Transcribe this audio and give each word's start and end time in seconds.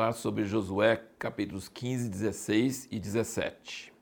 falar 0.00 0.12
sobre 0.14 0.46
Josué 0.46 0.98
capítulos 1.18 1.68
15, 1.68 2.08
16 2.08 2.88
e 2.90 2.98
17. 2.98 3.92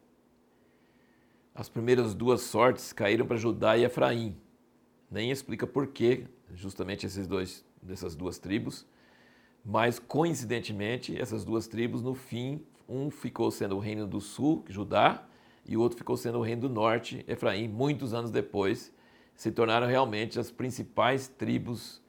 As 1.52 1.68
primeiras 1.68 2.14
duas 2.14 2.42
sortes 2.42 2.92
caíram 2.92 3.26
para 3.26 3.36
Judá 3.36 3.76
e 3.76 3.82
Efraim. 3.82 4.36
Nem 5.10 5.32
explica 5.32 5.66
por 5.66 5.88
que 5.88 6.28
justamente 6.54 7.04
esses 7.04 7.26
dois, 7.26 7.64
dessas 7.82 8.14
duas 8.14 8.38
tribos, 8.38 8.86
mas 9.64 9.98
coincidentemente 9.98 11.20
essas 11.20 11.44
duas 11.44 11.66
tribos 11.66 12.00
no 12.00 12.14
fim, 12.14 12.64
um 12.88 13.10
ficou 13.10 13.50
sendo 13.50 13.74
o 13.74 13.80
reino 13.80 14.06
do 14.06 14.20
sul, 14.20 14.64
Judá, 14.68 15.26
e 15.66 15.76
o 15.76 15.80
outro 15.80 15.98
ficou 15.98 16.16
sendo 16.16 16.38
o 16.38 16.42
reino 16.42 16.60
do 16.60 16.68
norte, 16.68 17.24
Efraim, 17.26 17.66
muitos 17.66 18.14
anos 18.14 18.30
depois, 18.30 18.94
se 19.34 19.50
tornaram 19.50 19.88
realmente 19.88 20.38
as 20.38 20.48
principais 20.48 21.26
tribos 21.26 22.00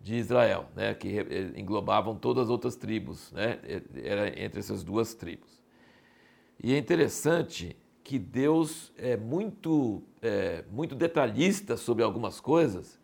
de 0.00 0.14
Israel, 0.14 0.66
né, 0.74 0.94
que 0.94 1.18
eh, 1.18 1.52
englobavam 1.56 2.14
todas 2.14 2.44
as 2.44 2.50
outras 2.50 2.76
tribos, 2.76 3.32
né, 3.32 3.58
era 4.02 4.28
entre 4.42 4.60
essas 4.60 4.84
duas 4.84 5.14
tribos. 5.14 5.62
E 6.62 6.72
é 6.74 6.78
interessante 6.78 7.76
que 8.02 8.18
Deus 8.18 8.92
é 8.96 9.16
muito, 9.16 10.02
é, 10.22 10.64
muito 10.72 10.94
detalhista 10.94 11.76
sobre 11.76 12.02
algumas 12.02 12.40
coisas, 12.40 12.98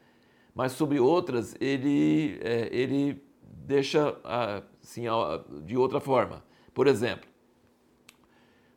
mas 0.55 0.73
sobre 0.73 0.99
outras 0.99 1.55
ele, 1.61 2.39
é, 2.43 2.69
ele 2.73 3.23
deixa 3.43 4.17
assim, 4.81 5.03
de 5.65 5.77
outra 5.77 6.01
forma. 6.01 6.43
Por 6.73 6.87
exemplo, 6.87 7.29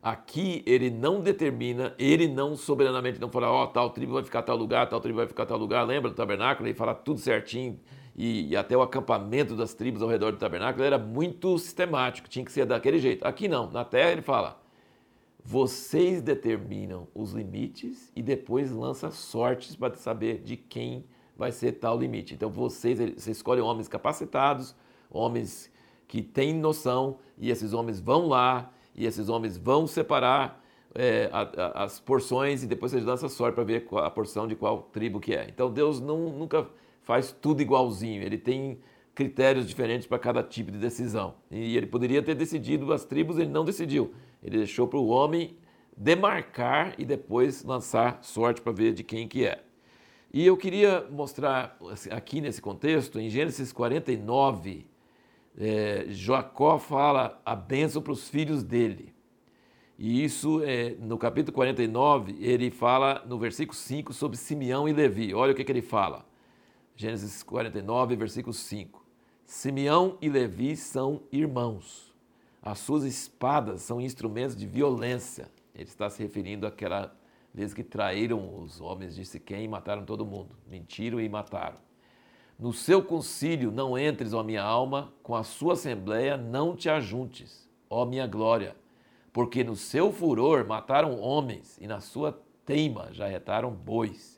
aqui 0.02 0.62
ele 0.66 0.90
não 0.90 1.20
determina, 1.20 1.94
ele 1.98 2.28
não 2.28 2.56
soberanamente 2.56 3.20
não 3.20 3.30
fala, 3.30 3.50
ó, 3.50 3.64
oh, 3.64 3.66
tal 3.68 3.90
tribo 3.90 4.12
vai 4.12 4.22
ficar 4.22 4.42
tal 4.42 4.56
lugar, 4.56 4.88
tal 4.88 5.00
tribo 5.00 5.16
vai 5.16 5.26
ficar 5.26 5.46
tal 5.46 5.58
lugar. 5.58 5.82
Lembra 5.86 6.10
do 6.10 6.16
tabernáculo? 6.16 6.68
Ele 6.68 6.74
fala 6.74 6.94
tudo 6.94 7.20
certinho 7.20 7.80
e, 8.18 8.48
e, 8.48 8.56
até 8.56 8.76
o 8.76 8.82
acampamento 8.82 9.54
das 9.54 9.74
tribos 9.74 10.02
ao 10.02 10.08
redor 10.08 10.32
do 10.32 10.38
tabernáculo 10.38 10.84
era 10.84 10.98
muito 10.98 11.56
sistemático, 11.56 12.28
tinha 12.28 12.44
que 12.44 12.50
ser 12.50 12.66
daquele 12.66 12.98
jeito. 12.98 13.24
Aqui 13.24 13.46
não, 13.46 13.70
na 13.70 13.84
terra 13.84 14.10
ele 14.10 14.22
fala: 14.22 14.60
vocês 15.44 16.20
determinam 16.20 17.06
os 17.14 17.32
limites 17.32 18.10
e 18.16 18.20
depois 18.20 18.72
lança 18.72 19.12
sortes 19.12 19.76
para 19.76 19.94
saber 19.94 20.40
de 20.42 20.56
quem 20.56 21.04
vai 21.36 21.52
ser 21.52 21.74
tal 21.74 21.96
limite. 21.96 22.34
Então 22.34 22.50
vocês, 22.50 22.98
vocês 22.98 23.36
escolhem 23.36 23.62
homens 23.62 23.86
capacitados, 23.86 24.74
homens 25.08 25.70
que 26.08 26.20
têm 26.20 26.52
noção, 26.52 27.18
e 27.38 27.50
esses 27.50 27.72
homens 27.72 28.00
vão 28.00 28.26
lá, 28.26 28.72
e 28.96 29.06
esses 29.06 29.28
homens 29.28 29.56
vão 29.56 29.86
separar 29.86 30.60
é, 30.92 31.30
a, 31.32 31.42
a, 31.42 31.84
as 31.84 32.00
porções, 32.00 32.64
e 32.64 32.66
depois 32.66 32.90
vocês 32.90 33.04
lançam 33.04 33.28
sorte 33.28 33.54
para 33.54 33.62
ver 33.62 33.86
a 33.92 34.10
porção 34.10 34.48
de 34.48 34.56
qual 34.56 34.82
tribo 34.92 35.20
que 35.20 35.36
é. 35.36 35.46
Então 35.48 35.70
Deus 35.70 36.00
não, 36.00 36.30
nunca 36.30 36.66
faz 37.08 37.32
tudo 37.32 37.62
igualzinho, 37.62 38.22
ele 38.22 38.36
tem 38.36 38.80
critérios 39.14 39.66
diferentes 39.66 40.06
para 40.06 40.18
cada 40.18 40.42
tipo 40.42 40.70
de 40.70 40.76
decisão. 40.76 41.36
E 41.50 41.74
ele 41.74 41.86
poderia 41.86 42.22
ter 42.22 42.34
decidido 42.34 42.92
as 42.92 43.06
tribos, 43.06 43.38
ele 43.38 43.48
não 43.48 43.64
decidiu. 43.64 44.12
Ele 44.42 44.58
deixou 44.58 44.86
para 44.86 44.98
o 44.98 45.08
homem 45.08 45.56
demarcar 45.96 46.94
e 46.98 47.06
depois 47.06 47.64
lançar 47.64 48.18
sorte 48.20 48.60
para 48.60 48.72
ver 48.72 48.92
de 48.92 49.02
quem 49.02 49.26
que 49.26 49.46
é. 49.46 49.64
E 50.30 50.44
eu 50.46 50.54
queria 50.54 51.06
mostrar 51.10 51.78
assim, 51.90 52.10
aqui 52.10 52.42
nesse 52.42 52.60
contexto, 52.60 53.18
em 53.18 53.30
Gênesis 53.30 53.72
49, 53.72 54.86
é, 55.56 56.04
Jacó 56.10 56.78
fala 56.78 57.40
a 57.42 57.56
bênção 57.56 58.02
para 58.02 58.12
os 58.12 58.28
filhos 58.28 58.62
dele. 58.62 59.14
E 59.98 60.22
isso, 60.22 60.62
é, 60.62 60.90
no 61.00 61.16
capítulo 61.16 61.54
49, 61.54 62.36
ele 62.38 62.70
fala 62.70 63.24
no 63.26 63.38
versículo 63.38 63.74
5 63.74 64.12
sobre 64.12 64.36
Simeão 64.36 64.86
e 64.86 64.92
Levi. 64.92 65.32
Olha 65.32 65.52
o 65.52 65.54
que, 65.54 65.64
que 65.64 65.72
ele 65.72 65.80
fala. 65.80 66.27
Gênesis 67.00 67.44
49, 67.44 68.16
versículo 68.16 68.52
5. 68.52 69.06
Simeão 69.44 70.18
e 70.20 70.28
Levi 70.28 70.76
são 70.76 71.22
irmãos. 71.30 72.12
As 72.60 72.80
suas 72.80 73.04
espadas 73.04 73.82
são 73.82 74.00
instrumentos 74.00 74.56
de 74.56 74.66
violência. 74.66 75.48
Ele 75.72 75.84
está 75.84 76.10
se 76.10 76.20
referindo 76.20 76.66
àquela 76.66 77.16
vez 77.54 77.72
que 77.72 77.84
traíram 77.84 78.60
os 78.60 78.80
homens 78.80 79.14
de 79.14 79.24
Siquém 79.24 79.62
e 79.62 79.68
mataram 79.68 80.04
todo 80.04 80.26
mundo. 80.26 80.56
Mentiram 80.68 81.20
e 81.20 81.28
mataram. 81.28 81.76
No 82.58 82.72
seu 82.72 83.00
concílio 83.00 83.70
não 83.70 83.96
entres, 83.96 84.32
ó 84.32 84.42
minha 84.42 84.64
alma, 84.64 85.14
com 85.22 85.36
a 85.36 85.44
sua 85.44 85.74
assembleia 85.74 86.36
não 86.36 86.74
te 86.74 86.90
ajuntes, 86.90 87.70
ó 87.88 88.04
minha 88.04 88.26
glória, 88.26 88.74
porque 89.32 89.62
no 89.62 89.76
seu 89.76 90.12
furor 90.12 90.66
mataram 90.66 91.20
homens 91.20 91.78
e 91.80 91.86
na 91.86 92.00
sua 92.00 92.42
teima 92.66 93.12
jarretaram 93.12 93.70
bois. 93.70 94.37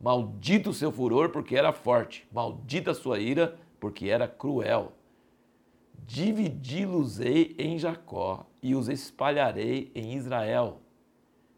Maldito 0.00 0.70
o 0.70 0.74
seu 0.74 0.92
furor, 0.92 1.30
porque 1.30 1.56
era 1.56 1.72
forte. 1.72 2.26
Maldita 2.32 2.90
a 2.90 2.94
sua 2.94 3.18
ira, 3.18 3.58
porque 3.80 4.08
era 4.08 4.28
cruel. 4.28 4.92
Dividi-los-ei 6.06 7.56
em 7.58 7.78
Jacó 7.78 8.46
e 8.62 8.74
os 8.74 8.88
espalharei 8.88 9.90
em 9.94 10.14
Israel. 10.14 10.80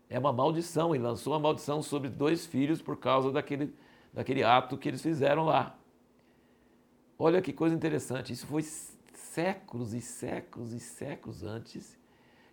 É 0.08 0.18
uma 0.18 0.32
maldição, 0.32 0.94
ele 0.94 1.04
lançou 1.04 1.34
uma 1.34 1.40
maldição 1.40 1.82
sobre 1.82 2.08
dois 2.08 2.46
filhos 2.46 2.80
por 2.80 2.96
causa 2.96 3.30
daquele, 3.30 3.74
daquele 4.12 4.42
ato 4.42 4.78
que 4.78 4.88
eles 4.88 5.02
fizeram 5.02 5.44
lá. 5.44 5.76
Olha 7.18 7.42
que 7.42 7.52
coisa 7.52 7.74
interessante, 7.74 8.32
isso 8.32 8.46
foi 8.46 8.62
séculos 8.62 9.92
e 9.92 10.00
séculos 10.00 10.72
e 10.72 10.80
séculos 10.80 11.42
antes. 11.42 11.97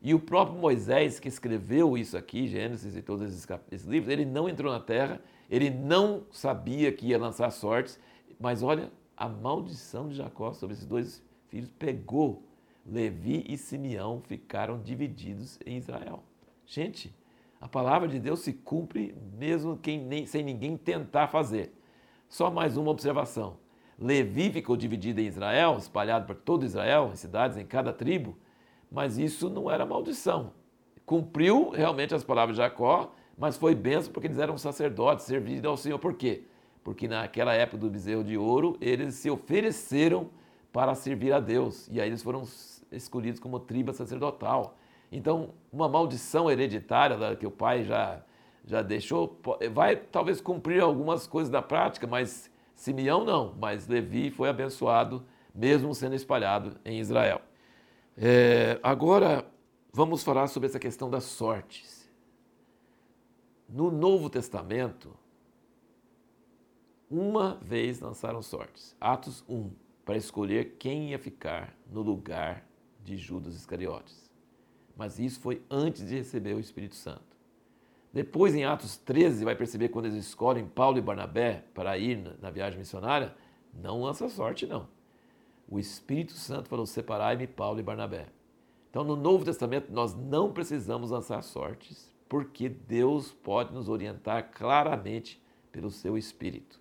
E 0.01 0.13
o 0.13 0.19
próprio 0.19 0.57
Moisés, 0.59 1.19
que 1.19 1.27
escreveu 1.27 1.97
isso 1.97 2.17
aqui, 2.17 2.47
Gênesis 2.47 2.95
e 2.95 3.01
todos 3.01 3.27
esses, 3.27 3.47
esses 3.71 3.87
livros, 3.87 4.11
ele 4.11 4.25
não 4.25 4.47
entrou 4.47 4.71
na 4.71 4.79
terra 4.79 5.19
ele 5.49 5.69
não 5.69 6.23
sabia 6.31 6.91
que 6.91 7.07
ia 7.07 7.17
lançar 7.17 7.51
sortes, 7.51 7.99
mas 8.39 8.63
olha, 8.63 8.91
a 9.15 9.29
maldição 9.29 10.07
de 10.07 10.15
Jacó 10.15 10.53
sobre 10.53 10.73
esses 10.73 10.85
dois 10.85 11.23
filhos 11.47 11.69
pegou. 11.77 12.43
Levi 12.87 13.43
e 13.47 13.57
Simeão 13.57 14.21
ficaram 14.21 14.79
divididos 14.79 15.59
em 15.65 15.77
Israel. 15.77 16.23
Gente, 16.67 17.15
a 17.59 17.67
palavra 17.67 18.07
de 18.07 18.19
Deus 18.19 18.41
se 18.41 18.53
cumpre 18.53 19.15
mesmo 19.39 19.77
quem 19.77 19.99
nem, 19.99 20.27
sem 20.27 20.43
ninguém 20.43 20.77
tentar 20.77 21.27
fazer. 21.27 21.73
Só 22.29 22.51
mais 22.51 22.77
uma 22.77 22.91
observação. 22.91 23.57
Levi 23.97 24.51
ficou 24.51 24.77
dividido 24.77 25.19
em 25.19 25.25
Israel, 25.25 25.77
espalhado 25.77 26.27
por 26.27 26.35
todo 26.35 26.65
Israel, 26.65 27.09
em 27.11 27.15
cidades, 27.15 27.57
em 27.57 27.65
cada 27.65 27.91
tribo, 27.91 28.37
mas 28.91 29.17
isso 29.17 29.49
não 29.49 29.69
era 29.69 29.85
maldição. 29.85 30.51
Cumpriu 31.05 31.69
realmente 31.69 32.15
as 32.15 32.23
palavras 32.23 32.55
de 32.55 32.61
Jacó, 32.61 33.13
mas 33.37 33.57
foi 33.57 33.75
benção 33.75 34.11
porque 34.11 34.27
eles 34.27 34.39
eram 34.39 34.57
sacerdotes, 34.57 35.25
servindo 35.25 35.67
ao 35.67 35.77
Senhor. 35.77 35.99
Por 35.99 36.13
quê? 36.13 36.43
Porque 36.83 37.07
naquela 37.07 37.53
época 37.53 37.77
do 37.77 37.89
bezerro 37.89 38.23
de 38.23 38.37
ouro, 38.37 38.77
eles 38.79 39.15
se 39.15 39.29
ofereceram 39.29 40.29
para 40.71 40.93
servir 40.95 41.33
a 41.33 41.39
Deus. 41.39 41.87
E 41.91 41.99
aí 42.01 42.09
eles 42.09 42.21
foram 42.21 42.43
escolhidos 42.91 43.39
como 43.39 43.59
tribo 43.59 43.93
sacerdotal. 43.93 44.77
Então, 45.11 45.49
uma 45.71 45.87
maldição 45.87 46.49
hereditária 46.49 47.35
que 47.35 47.45
o 47.45 47.51
pai 47.51 47.83
já, 47.83 48.21
já 48.65 48.81
deixou, 48.81 49.39
vai 49.71 49.95
talvez 49.95 50.41
cumprir 50.41 50.81
algumas 50.81 51.27
coisas 51.27 51.51
da 51.51 51.61
prática, 51.61 52.07
mas 52.07 52.51
Simeão 52.75 53.23
não. 53.23 53.53
Mas 53.59 53.87
Levi 53.87 54.29
foi 54.31 54.49
abençoado, 54.49 55.23
mesmo 55.53 55.93
sendo 55.93 56.15
espalhado 56.15 56.75
em 56.83 56.99
Israel. 56.99 57.41
É, 58.17 58.79
agora, 58.81 59.45
vamos 59.91 60.23
falar 60.23 60.47
sobre 60.47 60.69
essa 60.69 60.79
questão 60.79 61.09
das 61.09 61.25
sortes. 61.25 62.09
No 63.67 63.91
Novo 63.91 64.29
Testamento, 64.29 65.13
uma 67.09 67.55
vez 67.55 67.99
lançaram 67.99 68.41
sortes. 68.41 68.95
Atos 69.01 69.43
1, 69.49 69.69
para 70.05 70.15
escolher 70.15 70.75
quem 70.79 71.11
ia 71.11 71.19
ficar 71.19 71.75
no 71.91 72.01
lugar 72.01 72.65
de 73.03 73.17
Judas 73.17 73.53
Iscariotes. 73.55 74.29
Mas 74.95 75.19
isso 75.19 75.41
foi 75.41 75.61
antes 75.69 76.07
de 76.07 76.15
receber 76.15 76.53
o 76.53 76.59
Espírito 76.59 76.95
Santo. 76.95 77.35
Depois, 78.13 78.55
em 78.55 78.63
Atos 78.63 78.95
13, 78.97 79.43
vai 79.43 79.57
perceber 79.57 79.89
quando 79.89 80.05
eles 80.05 80.25
escolhem 80.25 80.65
Paulo 80.65 80.97
e 80.97 81.01
Barnabé 81.01 81.65
para 81.73 81.97
ir 81.97 82.37
na 82.41 82.49
viagem 82.49 82.79
missionária, 82.79 83.35
não 83.73 84.01
lança 84.01 84.29
sorte, 84.29 84.65
não. 84.65 84.87
O 85.67 85.79
Espírito 85.79 86.33
Santo 86.33 86.69
falou: 86.69 86.85
separai-me 86.85 87.47
Paulo 87.47 87.79
e 87.79 87.83
Barnabé. 87.83 88.27
Então, 88.89 89.03
no 89.03 89.15
Novo 89.15 89.43
Testamento, 89.43 89.91
nós 89.91 90.15
não 90.15 90.51
precisamos 90.51 91.11
lançar 91.11 91.41
sortes, 91.41 92.13
porque 92.29 92.69
Deus 92.69 93.31
pode 93.31 93.73
nos 93.73 93.89
orientar 93.89 94.51
claramente 94.51 95.41
pelo 95.71 95.91
seu 95.91 96.17
Espírito. 96.17 96.79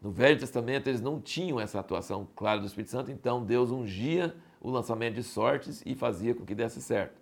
No 0.00 0.10
Velho 0.10 0.38
Testamento 0.38 0.88
eles 0.88 1.00
não 1.00 1.20
tinham 1.20 1.60
essa 1.60 1.78
atuação 1.78 2.26
clara 2.34 2.58
do 2.58 2.66
Espírito 2.66 2.90
Santo, 2.90 3.10
então 3.12 3.44
Deus 3.44 3.70
ungia 3.70 4.34
o 4.60 4.70
lançamento 4.70 5.14
de 5.14 5.22
sortes 5.22 5.82
e 5.86 5.94
fazia 5.94 6.34
com 6.34 6.44
que 6.44 6.54
desse 6.54 6.80
certo. 6.80 7.20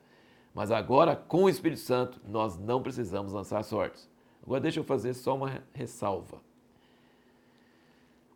Mas 0.54 0.70
agora, 0.70 1.14
com 1.14 1.44
o 1.44 1.48
Espírito 1.48 1.80
Santo, 1.80 2.20
nós 2.26 2.58
não 2.58 2.82
precisamos 2.82 3.32
lançar 3.32 3.62
sortes. 3.64 4.08
Agora 4.42 4.60
deixa 4.60 4.80
eu 4.80 4.84
fazer 4.84 5.14
só 5.14 5.36
uma 5.36 5.62
ressalva. 5.72 6.40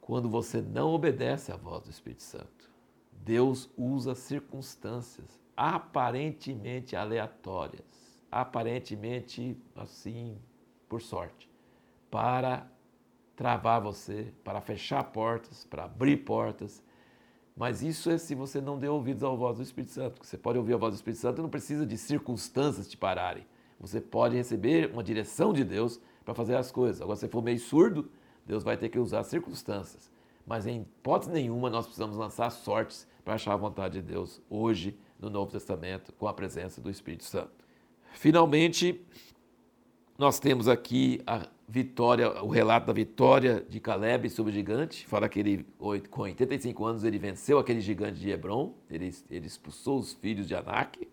Quando 0.05 0.29
você 0.29 0.61
não 0.61 0.91
obedece 0.91 1.51
à 1.51 1.57
voz 1.57 1.85
do 1.85 1.91
Espírito 1.91 2.23
Santo, 2.23 2.71
Deus 3.11 3.71
usa 3.75 4.15
circunstâncias 4.15 5.41
aparentemente 5.57 6.95
aleatórias 6.95 8.05
aparentemente 8.35 9.57
assim, 9.77 10.37
por 10.89 11.01
sorte, 11.01 11.49
para 12.11 12.69
travar 13.37 13.81
você, 13.81 14.33
para 14.43 14.61
fechar 14.61 15.05
portas, 15.05 15.65
para 15.65 15.85
abrir 15.85 16.17
portas. 16.25 16.83
Mas 17.57 17.81
isso 17.81 18.11
é 18.11 18.19
se 18.19 18.35
você 18.35 18.61
não 18.61 18.77
deu 18.77 18.95
ouvidos 18.95 19.23
à 19.23 19.29
voz 19.29 19.59
do 19.59 19.63
Espírito 19.63 19.93
Santo. 19.93 20.27
Você 20.27 20.37
pode 20.37 20.59
ouvir 20.59 20.75
a 20.75 20.77
voz 20.77 20.95
do 20.95 20.97
Espírito 20.97 21.21
Santo 21.21 21.39
e 21.39 21.43
não 21.43 21.49
precisa 21.49 21.87
de 21.87 21.97
circunstâncias 21.97 22.89
te 22.89 22.97
pararem. 22.97 23.47
Você 23.79 24.01
pode 24.01 24.35
receber 24.35 24.91
uma 24.91 25.05
direção 25.05 25.53
de 25.53 25.63
Deus 25.63 26.01
para 26.25 26.35
fazer 26.35 26.57
as 26.57 26.73
coisas. 26.73 27.01
Agora, 27.01 27.17
se 27.17 27.29
for 27.29 27.41
meio 27.41 27.61
surdo, 27.61 28.11
Deus 28.47 28.63
vai 28.63 28.77
ter 28.77 28.89
que 28.89 28.99
usar 28.99 29.23
circunstâncias. 29.25 30.11
Mas 30.47 30.67
em 30.67 30.83
hipótese 30.83 31.33
nenhuma 31.33 31.71
nós 31.71 31.87
precisamos 31.87 32.17
lançar 32.17 32.51
sortes 32.51 33.07
para 33.25 33.35
achar 33.35 33.55
a 33.55 33.57
vontade 33.57 34.01
de 34.01 34.03
Deus 34.03 34.43
hoje 34.51 34.99
no 35.19 35.31
Novo 35.31 35.51
Testamento 35.51 36.13
com 36.13 36.29
a 36.29 36.35
presença 36.35 36.81
do 36.81 36.91
Espírito 36.91 37.25
Santo. 37.25 37.65
Finalmente, 38.13 39.01
nós 40.19 40.39
temos 40.39 40.69
aqui 40.69 41.21
a 41.27 41.49
vitória, 41.69 42.43
o 42.43 42.49
relato 42.49 42.87
da 42.87 42.93
vitória 42.93 43.65
de 43.69 43.81
Caleb 43.81 44.29
sobre 44.29 44.53
o 44.53 44.55
gigante. 44.55 45.07
Fala 45.07 45.29
que 45.29 45.41
ele, 45.41 45.67
com 46.11 46.23
85 46.23 46.85
anos, 46.85 47.05
ele 47.05 47.19
venceu 47.19 47.59
aquele 47.59 47.81
gigante 47.81 48.21
de 48.21 48.31
Hebron, 48.31 48.75
ele, 48.91 49.13
ele 49.31 49.47
expulsou 49.47 49.99
os 49.99 50.13
filhos 50.13 50.47
de 50.47 50.55
Anak. 50.55 51.09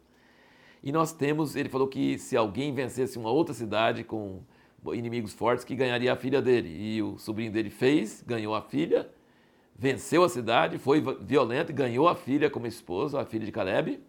E 0.83 0.91
nós 0.91 1.13
temos, 1.13 1.55
ele 1.55 1.69
falou 1.69 1.87
que 1.87 2.17
se 2.17 2.35
alguém 2.35 2.73
vencesse 2.73 3.17
uma 3.17 3.31
outra 3.31 3.53
cidade 3.53 4.03
com 4.03 4.41
inimigos 4.93 5.33
fortes, 5.33 5.63
que 5.63 5.75
ganharia 5.75 6.13
a 6.13 6.15
filha 6.15 6.41
dele. 6.41 6.69
E 6.69 7.01
o 7.01 7.17
sobrinho 7.17 7.51
dele 7.51 7.69
fez, 7.69 8.23
ganhou 8.25 8.55
a 8.55 8.61
filha, 8.61 9.09
venceu 9.75 10.23
a 10.23 10.29
cidade, 10.29 10.77
foi 10.77 11.01
violento, 11.21 11.73
ganhou 11.73 12.07
a 12.07 12.15
filha 12.15 12.49
como 12.49 12.67
esposa, 12.67 13.21
a 13.21 13.25
filha 13.25 13.45
de 13.45 13.51
Caleb. 13.51 13.99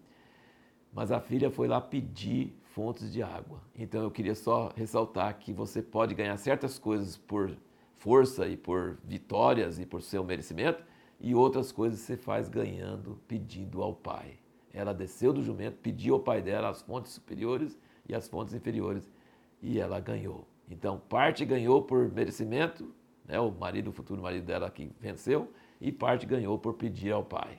Mas 0.93 1.11
a 1.11 1.21
filha 1.21 1.51
foi 1.51 1.69
lá 1.69 1.81
pedir 1.81 2.55
fontes 2.73 3.13
de 3.13 3.23
água. 3.23 3.63
Então 3.75 4.03
eu 4.03 4.11
queria 4.11 4.35
só 4.35 4.73
ressaltar 4.77 5.39
que 5.39 5.53
você 5.53 5.83
pode 5.83 6.15
ganhar 6.15 6.37
certas 6.37 6.79
coisas 6.79 7.17
por 7.17 7.57
força 7.97 8.47
e 8.49 8.57
por 8.57 8.99
vitórias 9.05 9.79
e 9.79 9.87
por 9.87 10.03
seu 10.03 10.25
merecimento, 10.25 10.83
e 11.21 11.35
outras 11.35 11.71
coisas 11.71 12.01
você 12.01 12.17
faz 12.17 12.49
ganhando, 12.49 13.21
pedindo 13.29 13.81
ao 13.81 13.95
Pai. 13.95 14.43
Ela 14.75 14.93
desceu 14.93 15.33
do 15.33 15.43
jumento, 15.43 15.77
pediu 15.83 16.15
ao 16.15 16.21
pai 16.21 16.41
dela 16.41 16.71
as 16.71 16.83
fontes 16.83 17.13
superiores 17.13 17.79
e 18.09 18.15
as 18.15 18.27
fontes 18.27 18.55
inferiores, 18.55 19.13
e 19.61 19.79
ela 19.79 20.01
ganhou. 20.01 20.52
Então, 20.73 20.99
parte 21.09 21.45
ganhou 21.45 21.83
por 21.83 22.11
merecimento, 22.11 22.93
né, 23.27 23.39
o 23.39 23.51
marido, 23.51 23.91
o 23.91 23.93
futuro 23.93 24.23
marido 24.23 24.45
dela 24.45 24.71
que 24.71 24.91
venceu, 24.99 25.53
e 25.79 25.93
parte 25.93 26.25
ganhou 26.25 26.59
por 26.59 26.75
pedir 26.75 27.13
ao 27.13 27.23
pai. 27.23 27.59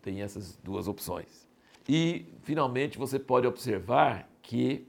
Tem 0.00 0.22
essas 0.22 0.56
duas 0.62 0.86
opções. 0.86 1.48
E, 1.88 2.26
finalmente, 2.42 2.98
você 2.98 3.18
pode 3.18 3.46
observar 3.46 4.30
que 4.40 4.86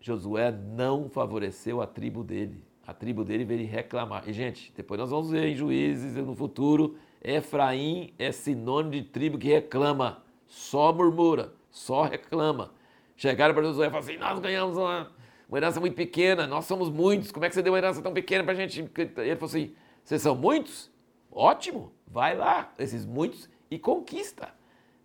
Josué 0.00 0.50
não 0.50 1.10
favoreceu 1.10 1.82
a 1.82 1.86
tribo 1.86 2.24
dele. 2.24 2.64
A 2.86 2.94
tribo 2.94 3.24
dele 3.24 3.44
veio 3.44 3.68
reclamar. 3.68 4.26
E, 4.26 4.32
gente, 4.32 4.72
depois 4.74 4.98
nós 4.98 5.10
vamos 5.10 5.30
ver 5.30 5.48
em 5.48 5.54
Juízes 5.54 6.14
no 6.14 6.34
futuro, 6.34 6.96
Efraim 7.22 8.14
é 8.18 8.32
sinônimo 8.32 8.92
de 8.92 9.02
tribo 9.02 9.38
que 9.38 9.48
reclama, 9.48 10.22
só 10.46 10.92
murmura, 10.92 11.52
só 11.70 12.04
reclama. 12.04 12.72
Chegaram 13.16 13.54
para 13.54 13.64
Josué 13.64 13.86
e 13.86 13.90
falaram 13.90 14.08
assim: 14.08 14.18
Nós 14.18 14.38
ganhamos 14.40 14.76
uma, 14.76 15.12
uma 15.52 15.58
herança 15.58 15.78
muito 15.78 15.94
pequena, 15.94 16.46
nós 16.46 16.64
somos 16.64 16.88
muitos, 16.88 17.30
como 17.30 17.44
é 17.44 17.48
que 17.50 17.54
você 17.54 17.60
deu 17.62 17.74
uma 17.74 17.78
herança 17.78 18.00
tão 18.00 18.14
pequena 18.14 18.42
para 18.42 18.54
a 18.54 18.56
gente? 18.56 18.80
Ele 18.80 19.36
falou 19.36 19.44
assim: 19.44 19.74
Vocês 20.02 20.22
são 20.22 20.34
muitos? 20.34 20.90
Ótimo, 21.30 21.92
vai 22.06 22.34
lá, 22.34 22.72
esses 22.78 23.04
muitos, 23.04 23.50
e 23.70 23.78
conquista 23.78 24.54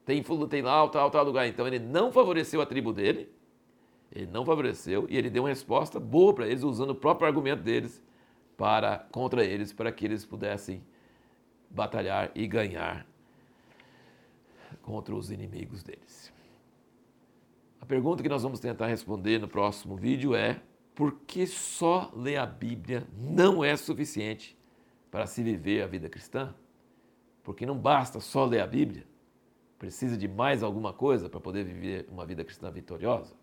tem, 0.06 0.24
tem 0.50 0.62
lá, 0.62 0.88
tal, 0.88 1.12
tal 1.12 1.26
lugar. 1.26 1.46
Então 1.48 1.68
ele 1.68 1.80
não 1.80 2.14
favoreceu 2.14 2.62
a 2.62 2.66
tribo 2.66 2.94
dele, 2.94 3.30
ele 4.10 4.26
não 4.28 4.46
favoreceu 4.46 5.06
e 5.10 5.18
ele 5.18 5.30
deu 5.30 5.44
uma 5.44 5.50
resposta 5.50 6.00
boa 6.00 6.34
para 6.34 6.48
eles, 6.48 6.64
usando 6.64 6.92
o 6.92 6.96
próprio 6.96 7.28
argumento 7.28 7.62
deles 7.62 8.02
para 8.56 9.00
contra 9.12 9.44
eles, 9.44 9.74
para 9.74 9.92
que 9.92 10.06
eles 10.06 10.24
pudessem 10.24 10.82
batalhar 11.70 12.32
e 12.34 12.48
ganhar 12.48 13.06
contra 14.82 15.14
os 15.14 15.30
inimigos 15.30 15.84
deles. 15.84 16.37
A 17.80 17.86
pergunta 17.86 18.24
que 18.24 18.30
nós 18.30 18.44
vamos 18.44 18.60
tentar 18.60 18.88
responder 18.88 19.40
no 19.40 19.48
próximo 19.48 19.96
vídeo 19.96 20.36
é: 20.36 20.62
por 20.96 21.20
que 21.28 21.46
só 21.46 22.12
ler 22.16 22.38
a 22.38 22.46
Bíblia 22.46 23.08
não 23.16 23.64
é 23.64 23.76
suficiente 23.78 24.58
para 25.12 25.28
se 25.28 25.44
viver 25.44 25.84
a 25.84 25.88
vida 25.88 26.10
cristã? 26.10 26.56
Porque 27.44 27.66
não 27.66 27.78
basta 27.78 28.20
só 28.20 28.46
ler 28.46 28.62
a 28.62 28.68
Bíblia. 28.68 29.06
Precisa 29.78 30.18
de 30.18 30.28
mais 30.28 30.64
alguma 30.64 30.92
coisa 30.92 31.30
para 31.30 31.40
poder 31.40 31.64
viver 31.64 32.08
uma 32.12 32.26
vida 32.26 32.44
cristã 32.44 32.72
vitoriosa? 32.72 33.36